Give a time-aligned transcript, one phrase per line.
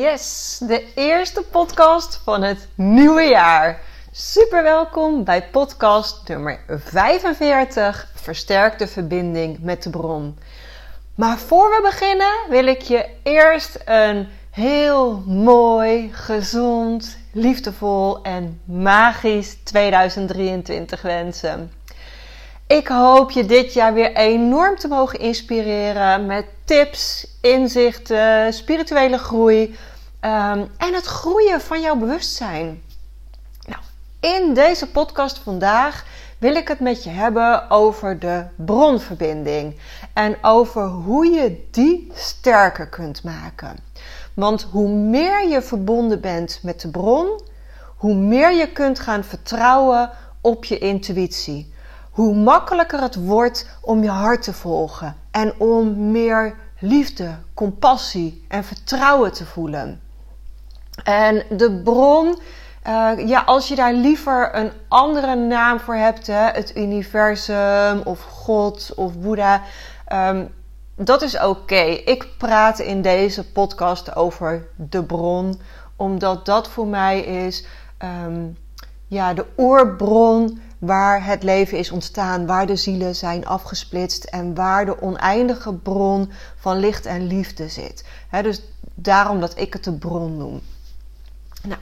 [0.00, 3.80] Yes, de eerste podcast van het nieuwe jaar.
[4.12, 10.38] Super welkom bij podcast nummer 45, Versterk de verbinding met de bron.
[11.14, 19.56] Maar voor we beginnen wil ik je eerst een heel mooi, gezond, liefdevol en magisch
[19.64, 21.72] 2023 wensen.
[22.66, 29.62] Ik hoop je dit jaar weer enorm te mogen inspireren met tips, inzichten, spirituele groei
[30.20, 32.82] um, en het groeien van jouw bewustzijn.
[33.66, 33.80] Nou,
[34.20, 36.04] in deze podcast vandaag
[36.38, 39.76] wil ik het met je hebben over de bronverbinding
[40.12, 43.78] en over hoe je die sterker kunt maken.
[44.34, 47.40] Want hoe meer je verbonden bent met de bron,
[47.96, 51.74] hoe meer je kunt gaan vertrouwen op je intuïtie.
[52.10, 58.64] Hoe makkelijker het wordt om je hart te volgen en om meer liefde, compassie en
[58.64, 60.00] vertrouwen te voelen.
[61.04, 62.38] En de bron,
[62.88, 68.20] uh, ja, als je daar liever een andere naam voor hebt, hè, het universum of
[68.20, 69.62] God of Boeddha,
[70.12, 70.48] um,
[70.96, 71.82] dat is oké.
[72.04, 75.60] Ik praat in deze podcast over de bron,
[75.96, 77.66] omdat dat voor mij is
[78.26, 78.56] um,
[79.06, 84.84] ja, de oerbron waar het leven is ontstaan, waar de zielen zijn afgesplitst en waar
[84.84, 88.04] de oneindige bron van licht en liefde zit.
[88.42, 88.62] Dus
[88.94, 90.60] daarom dat ik het de bron noem.
[91.62, 91.80] Nou,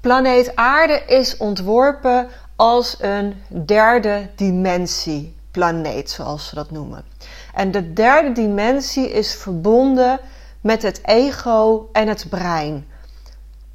[0.00, 7.04] planeet Aarde is ontworpen als een derde dimensie planeet, zoals ze dat noemen.
[7.54, 10.20] En de derde dimensie is verbonden
[10.60, 12.86] met het ego en het brein.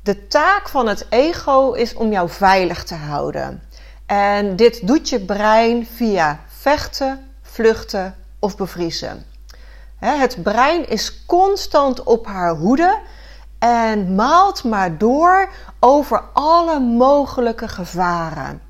[0.04, 3.62] De taak van het ego is om jou veilig te houden.
[4.12, 9.26] En dit doet je brein via vechten, vluchten of bevriezen.
[9.96, 13.00] Het brein is constant op haar hoede
[13.60, 15.50] en maalt maar door
[15.80, 18.62] over alle mogelijke gevaren.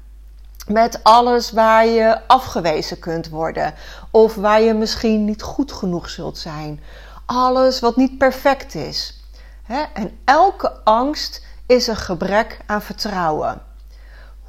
[0.68, 3.74] Met alles waar je afgewezen kunt worden
[4.12, 6.84] of waar je misschien niet goed genoeg zult zijn.
[7.26, 9.24] Alles wat niet perfect is.
[9.94, 13.70] En elke angst is een gebrek aan vertrouwen.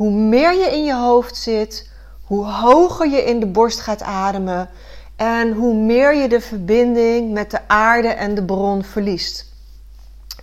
[0.03, 1.91] Hoe meer je in je hoofd zit,
[2.25, 4.71] hoe hoger je in de borst gaat ademen
[5.17, 9.53] en hoe meer je de verbinding met de aarde en de bron verliest.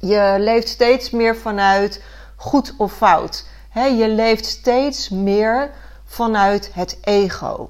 [0.01, 2.03] Je leeft steeds meer vanuit
[2.35, 3.45] goed of fout.
[3.73, 5.71] je leeft steeds meer
[6.05, 7.69] vanuit het ego.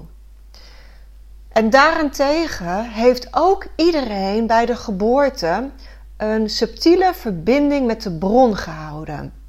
[1.52, 5.70] En daarentegen heeft ook iedereen bij de geboorte
[6.16, 9.39] een subtiele verbinding met de bron gehouden.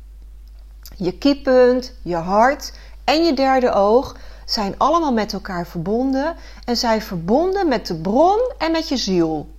[1.01, 2.73] Je kiepunt, je hart
[3.03, 6.35] en je derde oog zijn allemaal met elkaar verbonden
[6.65, 9.49] en zijn verbonden met de bron en met je ziel.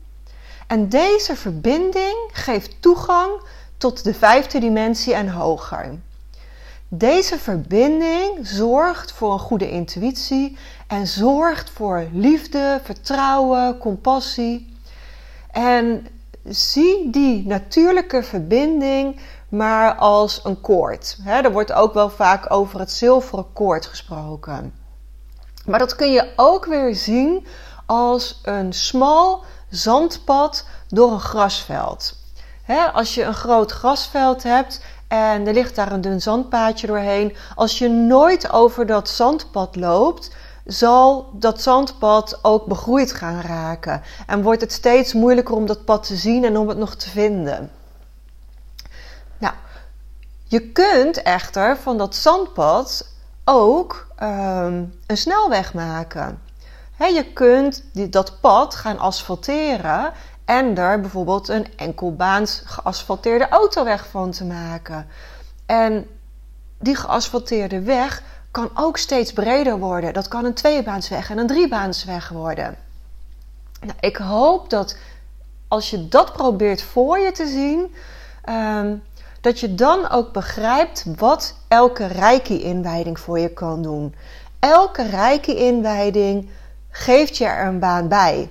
[0.67, 3.31] En deze verbinding geeft toegang
[3.77, 5.99] tot de vijfde dimensie en hoger.
[6.89, 14.77] Deze verbinding zorgt voor een goede intuïtie en zorgt voor liefde, vertrouwen, compassie.
[15.51, 16.07] En
[16.45, 19.21] zie die natuurlijke verbinding
[19.53, 21.19] maar als een koord.
[21.25, 24.75] er wordt ook wel vaak over het zilveren koord gesproken.
[25.67, 27.47] Maar dat kun je ook weer zien
[27.87, 32.17] als een smal zandpad door een grasveld.
[32.93, 37.79] als je een groot grasveld hebt en er ligt daar een dun zandpaadje doorheen, als
[37.79, 40.31] je nooit over dat zandpad loopt,
[40.65, 44.03] zal dat zandpad ook begroeid gaan raken.
[44.27, 47.09] En wordt het steeds moeilijker om dat pad te zien en om het nog te
[47.11, 47.71] vinden.
[50.53, 53.09] Je kunt echter van dat zandpad
[53.45, 56.43] ook um, een snelweg maken.
[56.99, 60.13] je kunt die, dat pad gaan asfalteren
[60.45, 65.07] en er bijvoorbeeld een enkelbaans geasfalteerde autoweg van te maken.
[65.67, 66.07] En
[66.79, 70.13] die geasfalteerde weg kan ook steeds breder worden.
[70.13, 72.77] Dat kan een tweebaansweg en een driebaansweg worden.
[73.81, 74.97] Nou, ik hoop dat
[75.69, 77.95] als je dat probeert voor je te zien,
[78.45, 78.95] ehm,
[79.43, 84.15] dat je dan ook begrijpt wat elke reiki-inwijding voor je kan doen.
[84.59, 86.51] Elke reiki-inwijding
[86.91, 88.51] geeft je er een baan bij.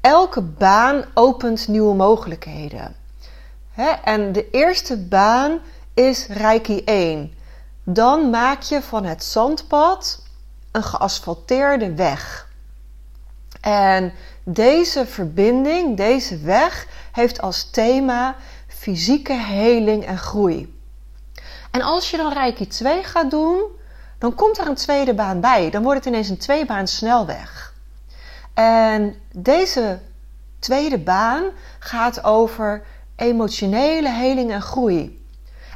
[0.00, 2.96] elke baan opent nieuwe mogelijkheden.
[4.04, 5.58] En de eerste baan
[5.94, 7.32] is Reiki 1.
[7.84, 10.22] Dan maak je van het zandpad
[10.72, 12.48] een geasfalteerde weg.
[13.60, 14.12] En
[14.44, 18.36] deze verbinding, deze weg, heeft als thema
[18.78, 20.76] fysieke heling en groei.
[21.70, 23.62] En als je dan Reiki 2 gaat doen,
[24.18, 25.70] dan komt er een tweede baan bij.
[25.70, 27.74] Dan wordt het ineens een tweebaan snelweg.
[28.54, 29.98] En deze
[30.58, 31.44] tweede baan
[31.78, 32.82] gaat over
[33.16, 35.26] emotionele heling en groei.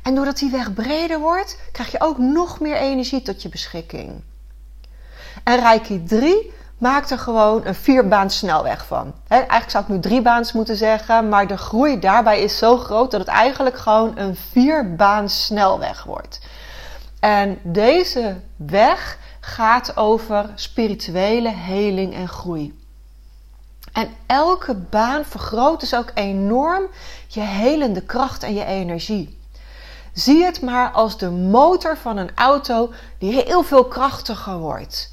[0.02, 4.22] En doordat die weg breder wordt, krijg je ook nog meer energie tot je beschikking.
[5.44, 6.52] En Reiki 3
[6.82, 9.14] maakt er gewoon een vierbaans snelweg van.
[9.28, 13.10] eigenlijk zou ik nu drie baans moeten zeggen, maar de groei daarbij is zo groot
[13.10, 16.40] dat het eigenlijk gewoon een vierbaans snelweg wordt.
[17.20, 22.78] En deze weg gaat over spirituele heling en groei.
[23.92, 26.86] En elke baan vergroot dus ook enorm
[27.26, 29.38] je helende kracht en je energie.
[30.12, 35.11] Zie het maar als de motor van een auto die heel veel krachtiger wordt.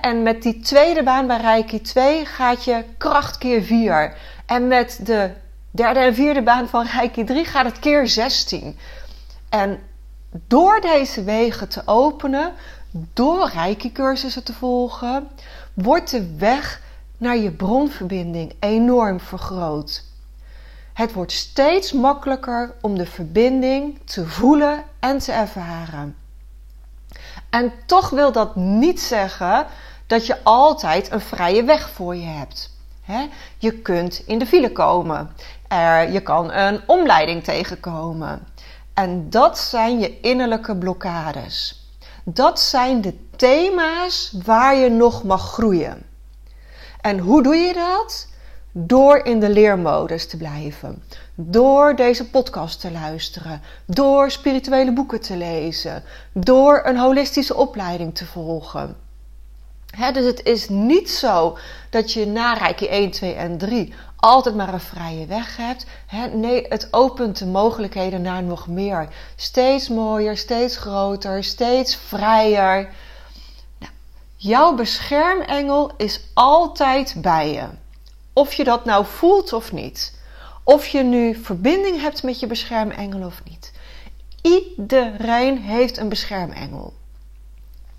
[0.00, 4.16] En met die tweede baan bij Reiki 2 gaat je kracht keer 4.
[4.46, 5.30] En met de
[5.70, 8.78] derde en vierde baan van Reiki 3 gaat het keer 16.
[9.48, 9.80] En
[10.30, 12.52] door deze wegen te openen,
[12.90, 15.28] door Reiki-cursussen te volgen,
[15.74, 16.82] wordt de weg
[17.16, 20.04] naar je bronverbinding enorm vergroot.
[20.92, 26.16] Het wordt steeds makkelijker om de verbinding te voelen en te ervaren.
[27.50, 29.66] En toch wil dat niet zeggen
[30.06, 32.76] dat je altijd een vrije weg voor je hebt.
[33.58, 35.34] Je kunt in de file komen.
[36.12, 38.46] Je kan een omleiding tegenkomen.
[38.94, 41.86] En dat zijn je innerlijke blokkades.
[42.24, 46.02] Dat zijn de thema's waar je nog mag groeien.
[47.00, 48.28] En hoe doe je dat?
[48.80, 51.02] Door in de leermodus te blijven.
[51.34, 53.62] Door deze podcast te luisteren.
[53.86, 56.02] Door spirituele boeken te lezen.
[56.32, 58.96] Door een holistische opleiding te volgen.
[60.12, 61.58] dus het is niet zo
[61.90, 65.86] dat je na Reiki 1, 2 en 3 altijd maar een vrije weg hebt.
[66.32, 69.08] nee, het opent de mogelijkheden naar nog meer.
[69.36, 72.88] Steeds mooier, steeds groter, steeds vrijer.
[74.36, 77.64] Jouw beschermengel is altijd bij je.
[78.38, 80.14] Of je dat nou voelt of niet.
[80.64, 83.72] Of je nu verbinding hebt met je beschermengel of niet.
[84.42, 86.92] Iedereen heeft een beschermengel.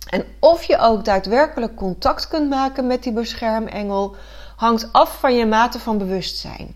[0.09, 4.15] En of je ook daadwerkelijk contact kunt maken met die beschermengel,
[4.55, 6.75] hangt af van je mate van bewustzijn.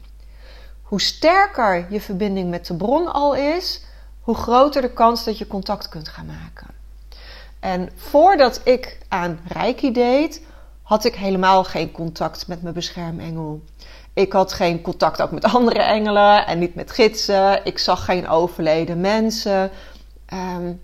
[0.81, 3.83] Hoe sterker je verbinding met de bron al is,
[4.21, 6.67] hoe groter de kans dat je contact kunt gaan maken.
[7.59, 10.41] En voordat ik aan Reiki deed,
[10.93, 13.63] had ik helemaal geen contact met mijn beschermengel.
[14.13, 17.65] Ik had geen contact ook met andere engelen en niet met gidsen.
[17.65, 19.71] Ik zag geen overleden mensen.
[20.33, 20.81] Um,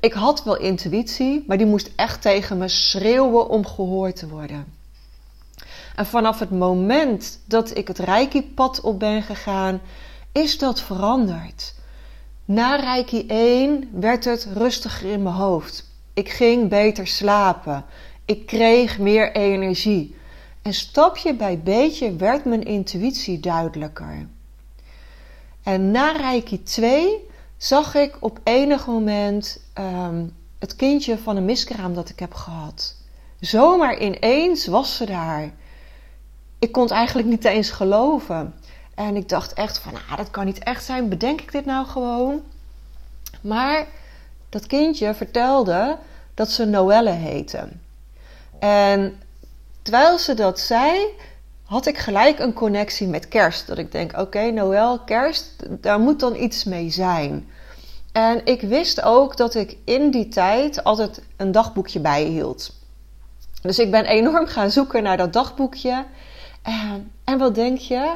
[0.00, 4.66] ik had wel intuïtie, maar die moest echt tegen me schreeuwen om gehoord te worden.
[5.96, 9.80] En vanaf het moment dat ik het Reiki-pad op ben gegaan,
[10.32, 11.74] is dat veranderd.
[12.44, 15.90] Na Reiki 1 werd het rustiger in mijn hoofd.
[16.14, 17.84] Ik ging beter slapen.
[18.24, 20.16] Ik kreeg meer energie.
[20.62, 24.26] En stapje bij beetje werd mijn intuïtie duidelijker.
[25.62, 30.26] En na Reiki 2 zag ik op enig moment ehm,
[30.58, 32.96] het kindje van een miskraam dat ik heb gehad.
[33.40, 35.52] Zomaar ineens was ze daar.
[36.58, 38.54] Ik kon het eigenlijk niet eens geloven.
[38.94, 41.08] En ik dacht echt van, ah, dat kan niet echt zijn.
[41.08, 42.40] Bedenk ik dit nou gewoon?
[43.40, 43.86] Maar
[44.48, 45.98] dat kindje vertelde
[46.34, 47.68] dat ze Noelle heette.
[48.62, 49.20] En
[49.82, 50.98] terwijl ze dat zei,
[51.64, 53.66] had ik gelijk een connectie met kerst.
[53.66, 57.48] Dat ik denk, oké, Noël, kerst, daar moet dan iets mee zijn.
[58.12, 62.72] En ik wist ook dat ik in die tijd altijd een dagboekje bijhield.
[63.62, 66.04] Dus ik ben enorm gaan zoeken naar dat dagboekje.
[67.24, 68.14] En wat denk je?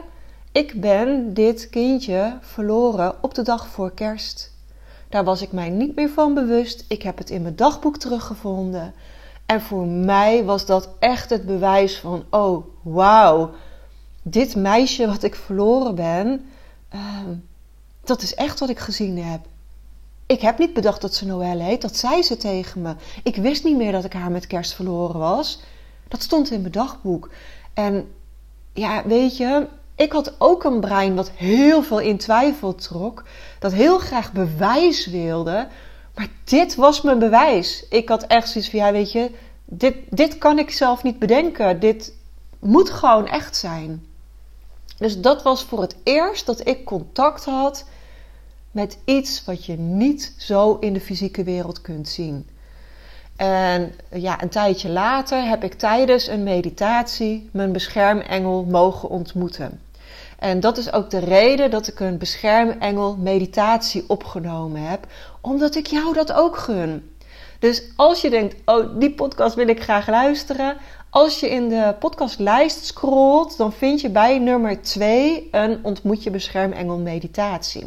[0.53, 4.53] Ik ben dit kindje verloren op de dag voor kerst.
[5.09, 6.85] Daar was ik mij niet meer van bewust.
[6.89, 8.95] Ik heb het in mijn dagboek teruggevonden.
[9.47, 13.51] En voor mij was dat echt het bewijs van: oh, wauw,
[14.23, 16.47] dit meisje wat ik verloren ben,
[16.89, 17.35] ehm,
[18.05, 19.41] dat is echt wat ik gezien heb.
[20.27, 22.95] Ik heb niet bedacht dat ze Noël heet, dat zei ze tegen me.
[23.23, 25.61] Ik wist niet meer dat ik haar met kerst verloren was.
[26.09, 27.31] Dat stond in mijn dagboek.
[27.75, 28.09] En
[28.73, 33.25] ja, weet je, ik had ook een brein wat heel veel in twijfel trok,
[33.59, 35.69] dat heel graag bewijs wilde.
[36.17, 37.85] Maar dit was mijn bewijs.
[37.89, 39.31] Ik had echt zoiets van, ja, weet je,
[39.65, 41.81] dit, dit kan ik zelf niet bedenken.
[41.81, 42.13] Dit
[42.59, 44.07] moet gewoon echt zijn.
[44.99, 47.85] Dus dat was voor het eerst dat ik contact had
[48.71, 52.49] met iets wat je niet zo in de fysieke wereld kunt zien.
[53.37, 59.81] En ja, een tijdje later heb ik tijdens een meditatie mijn beschermengel mogen ontmoeten.
[60.39, 65.07] En dat is ook de reden dat ik een beschermengel meditatie opgenomen heb,
[65.41, 67.17] omdat ik jou dat ook gun.
[67.59, 70.77] Dus als je denkt, oh, die podcast wil ik graag luisteren.
[71.11, 76.31] Als je in de podcastlijst scrolt, dan vind je bij nummer 2 een ontmoet je
[76.31, 77.87] beschermengel meditatie.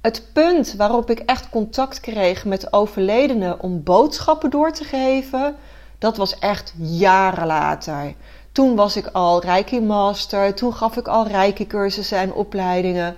[0.00, 5.56] Het punt waarop ik echt contact kreeg met de overledene om boodschappen door te geven,
[5.98, 8.14] dat was echt jaren later.
[8.52, 13.16] Toen was ik al Reiki Master, toen gaf ik al Reiki cursussen en opleidingen.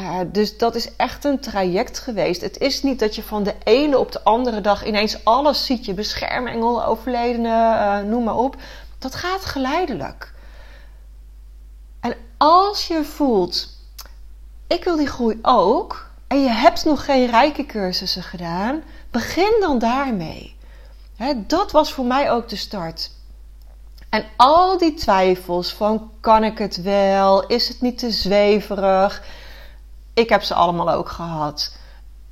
[0.00, 2.40] Uh, dus dat is echt een traject geweest.
[2.40, 5.84] Het is niet dat je van de ene op de andere dag ineens alles ziet.
[5.84, 8.56] Je beschermengel, overledene, uh, noem maar op.
[8.98, 10.32] Dat gaat geleidelijk.
[12.00, 13.68] En als je voelt,
[14.66, 19.78] ik wil die groei ook, en je hebt nog geen rijke cursussen gedaan, begin dan
[19.78, 20.56] daarmee.
[21.46, 23.10] dat was voor mij ook de start.
[24.12, 29.22] En al die twijfels van kan ik het wel, is het niet te zweverig,
[30.14, 31.76] ik heb ze allemaal ook gehad.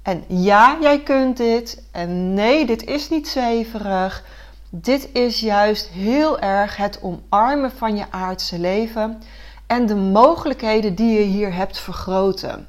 [0.02, 1.82] En ja, jij kunt dit.
[1.90, 4.24] En nee, dit is niet zweverig.
[4.70, 9.22] Dit is juist heel erg het omarmen van je aardse leven
[9.66, 12.68] en de mogelijkheden die je hier hebt vergroten.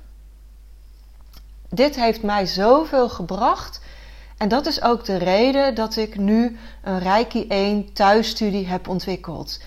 [1.69, 3.81] Dit heeft mij zoveel gebracht.
[4.41, 9.59] En dat is ook de reden dat ik nu een Reiki 1 thuisstudie heb ontwikkeld.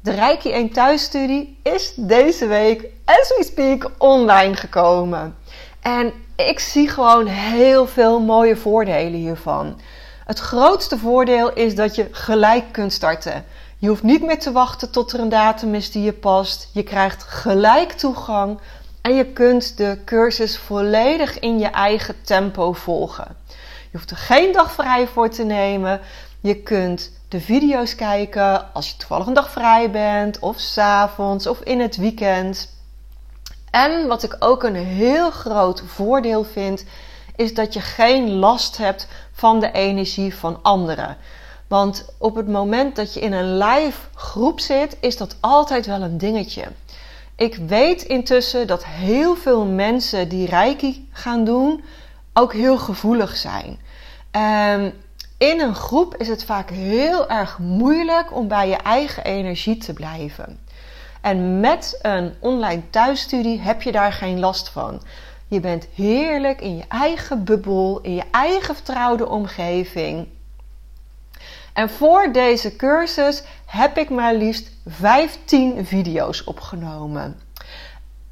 [0.00, 5.36] De Reiki 1 thuisstudie is deze week, as we speak, online gekomen.
[5.80, 9.80] En ik zie gewoon heel veel mooie voordelen hiervan.
[10.24, 13.44] Het grootste voordeel is dat je gelijk kunt starten.
[13.78, 16.70] Je hoeft niet meer te wachten tot er een datum is die je past.
[16.72, 18.58] Je krijgt gelijk toegang
[19.00, 23.36] en je kunt de cursus volledig in je eigen tempo volgen.
[23.90, 26.00] Je hoeft er geen dag vrij voor te nemen.
[26.40, 31.60] Je kunt de video's kijken als je toevallig een dag vrij bent, of s'avonds of
[31.60, 32.76] in het weekend.
[33.70, 36.84] En wat ik ook een heel groot voordeel vind,
[37.36, 41.16] is dat je geen last hebt van de energie van anderen.
[41.66, 46.02] Want op het moment dat je in een live groep zit, is dat altijd wel
[46.02, 46.64] een dingetje.
[47.36, 51.84] Ik weet intussen dat heel veel mensen die reiki gaan doen
[52.38, 53.78] ook heel gevoelig zijn.
[54.32, 54.92] Um,
[55.38, 59.92] in een groep is het vaak heel erg moeilijk om bij je eigen energie te
[59.92, 60.60] blijven.
[61.20, 65.02] En met een online thuisstudie heb je daar geen last van.
[65.48, 70.28] Je bent heerlijk in je eigen bubbel, in je eigen vertrouwde omgeving.
[71.72, 77.40] En voor deze cursus heb ik maar liefst 15 video's opgenomen.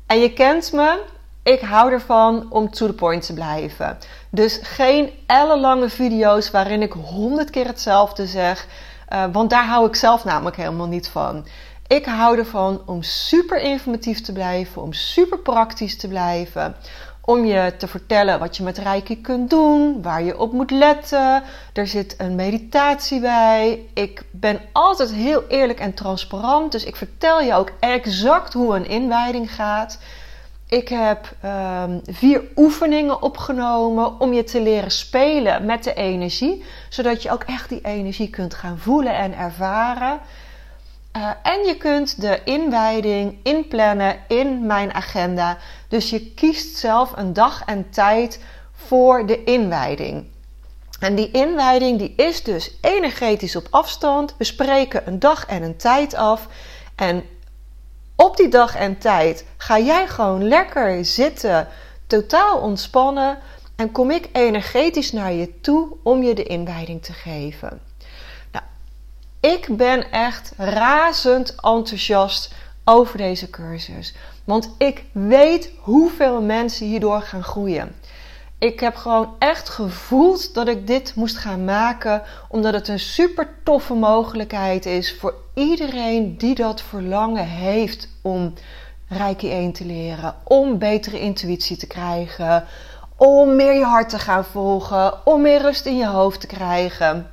[0.07, 1.03] En je kent me,
[1.47, 3.99] ik hou ervan om to the point te blijven.
[4.31, 8.67] Dus geen ellenlange video's waarin ik honderd keer hetzelfde zeg.
[9.13, 11.47] Uh, want daar hou ik zelf namelijk helemaal niet van.
[11.87, 16.77] Ik hou ervan om super informatief te blijven, om super praktisch te blijven.
[17.21, 21.43] Om je te vertellen wat je met Reiki kunt doen, waar je op moet letten.
[21.73, 23.89] Er zit een meditatie bij.
[23.95, 28.89] Ik ben altijd heel eerlijk en transparant, dus ik vertel je ook exact hoe een
[28.89, 29.99] inwijding gaat.
[30.69, 37.23] Ik heb um, vier oefeningen opgenomen om je te leren spelen met de energie, zodat
[37.23, 40.21] je ook echt die energie kunt gaan voelen en ervaren.
[41.17, 45.59] Uh, en je kunt de inwijding inplannen in mijn agenda.
[45.89, 48.41] Dus je kiest zelf een dag en tijd
[48.73, 50.27] voor de inwijding.
[51.01, 54.35] En die inwijding die is dus energetisch op afstand.
[54.39, 56.49] We spreken een dag en een tijd af.
[56.95, 57.25] En
[58.17, 61.69] op die dag en tijd ga jij gewoon lekker zitten,
[62.07, 63.39] totaal ontspannen
[63.77, 67.81] en kom ik energetisch naar je toe om je de inwijding te geven.
[68.53, 68.65] Nou,
[69.41, 72.55] ik ben echt razend enthousiast
[72.85, 77.95] over deze cursus, want ik weet hoeveel mensen hierdoor gaan groeien.
[78.59, 83.49] Ik heb gewoon echt gevoeld dat ik dit moest gaan maken, omdat het een super
[83.65, 88.55] toffe mogelijkheid is voor iedereen die dat verlangen heeft om
[89.09, 92.65] Reiki 1 te leren, om betere intuïtie te krijgen,
[93.17, 97.31] om meer je hart te gaan volgen, om meer rust in je hoofd te krijgen.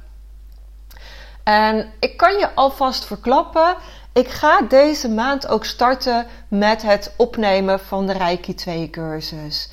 [1.44, 3.76] En ik kan je alvast verklappen,
[4.14, 9.72] ik ga deze maand ook starten met het opnemen van de Reiki 2 cursus.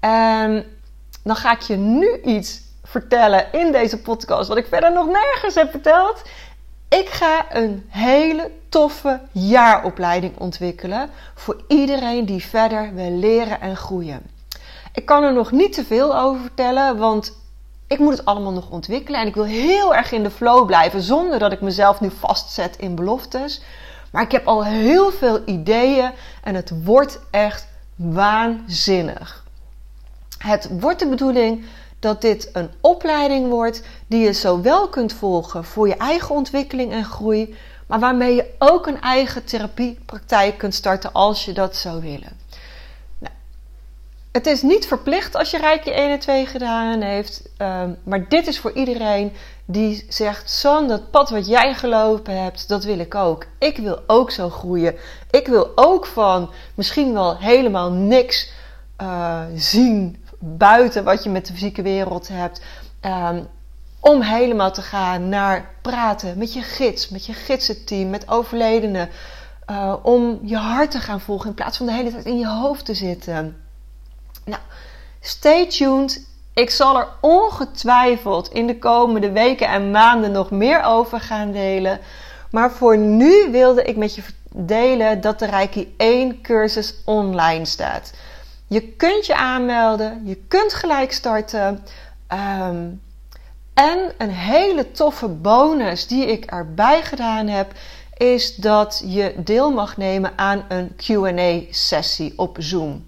[0.00, 0.66] En
[1.24, 5.54] dan ga ik je nu iets vertellen in deze podcast wat ik verder nog nergens
[5.54, 6.22] heb verteld.
[6.88, 14.22] Ik ga een hele toffe jaaropleiding ontwikkelen voor iedereen die verder wil leren en groeien.
[14.92, 17.36] Ik kan er nog niet te veel over vertellen, want
[17.86, 21.02] ik moet het allemaal nog ontwikkelen en ik wil heel erg in de flow blijven
[21.02, 23.62] zonder dat ik mezelf nu vastzet in beloftes.
[24.12, 26.10] Maar ik heb al heel veel ideeën
[26.42, 27.66] en het wordt echt
[27.96, 29.43] waanzinnig.
[30.44, 31.64] Het wordt de bedoeling
[31.98, 37.04] dat dit een opleiding wordt die je zowel kunt volgen voor je eigen ontwikkeling en
[37.04, 42.32] groei, maar waarmee je ook een eigen therapiepraktijk kunt starten als je dat zou willen.
[43.18, 43.34] Nou,
[44.32, 48.46] het is niet verplicht als je Rijkje 1 en 2 gedaan heeft, ehm, maar dit
[48.46, 49.32] is voor iedereen
[49.64, 53.46] die zegt: Son, dat pad wat jij gelopen hebt, dat wil ik ook.
[53.58, 54.94] Ik wil ook zo groeien.
[55.30, 58.52] Ik wil ook van misschien wel helemaal niks
[59.02, 62.62] uh, zien buiten wat je met de fysieke wereld hebt.
[63.00, 63.48] Um,
[64.00, 69.10] om helemaal te gaan naar praten met je gids, met je gidsenteam, met overledenen.
[69.70, 72.48] Uh, om je hart te gaan volgen in plaats van de hele tijd in je
[72.48, 73.56] hoofd te zitten.
[74.44, 74.60] Nou,
[75.20, 76.26] stay tuned.
[76.54, 82.00] Ik zal er ongetwijfeld in de komende weken en maanden nog meer over gaan delen.
[82.50, 88.12] Maar voor nu wilde ik met je delen dat de Reiki 1 cursus online staat.
[88.74, 91.84] Je kunt je aanmelden, je kunt gelijk starten.
[92.32, 93.02] Um,
[93.74, 97.72] en een hele toffe bonus die ik erbij gedaan heb,
[98.16, 103.06] is dat je deel mag nemen aan een QA-sessie op Zoom.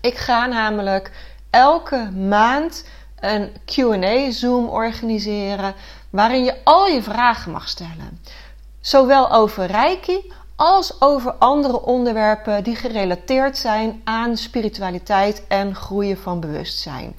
[0.00, 1.10] Ik ga namelijk
[1.50, 2.84] elke maand
[3.20, 5.74] een QA Zoom organiseren
[6.10, 8.22] waarin je al je vragen mag stellen.
[8.80, 16.40] Zowel over Reiki als over andere onderwerpen die gerelateerd zijn aan spiritualiteit en groeien van
[16.40, 17.16] bewustzijn.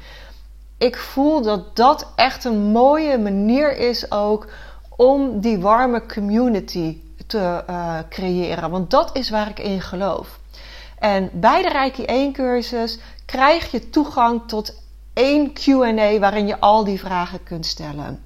[0.77, 4.47] Ik voel dat dat echt een mooie manier is ook
[4.95, 8.69] om die warme community te uh, creëren.
[8.69, 10.39] Want dat is waar ik in geloof.
[10.97, 14.81] En bij de Reiki 1 cursus krijg je toegang tot
[15.13, 18.23] één Q&A waarin je al die vragen kunt stellen.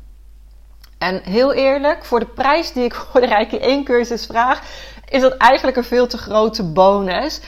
[0.97, 4.61] En heel eerlijk, voor de prijs die ik voor de Reiki 1 cursus vraag,
[5.09, 7.41] is dat eigenlijk een veel te grote bonus.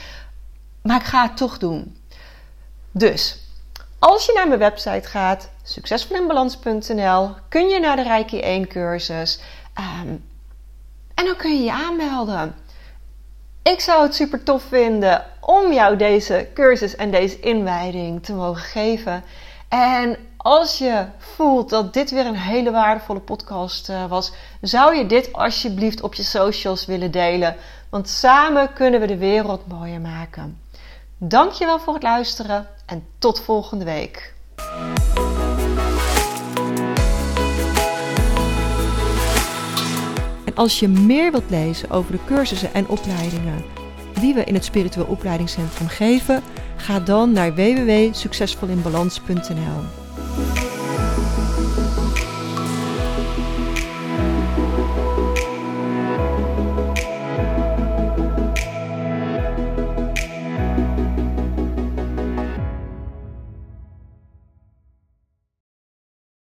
[0.82, 1.96] Maar ik ga het toch doen.
[2.90, 3.38] Dus,
[3.98, 9.40] als je naar mijn website gaat, succesvolinbalans.nl, kun je naar de Reiki 1 cursus.
[9.78, 10.24] Um,
[11.14, 12.54] en dan kun je je aanmelden.
[13.62, 18.62] Ik zou het super tof vinden om jou deze cursus en deze inwijding te mogen
[18.62, 19.24] geven.
[19.68, 20.16] En
[20.46, 25.32] als je voelt dat dit weer een hele waardevolle podcast uh, was, zou je dit
[25.32, 27.56] alsjeblieft op je socials willen delen.
[27.90, 30.60] Want samen kunnen we de wereld mooier maken.
[31.16, 34.34] Dankjewel voor het luisteren en tot volgende week.
[40.44, 43.64] En als je meer wilt lezen over de cursussen en opleidingen
[44.20, 46.42] die we in het Spiritueel Opleidingscentrum geven,
[46.76, 50.05] ga dan naar www.succesvolinbalans.nl.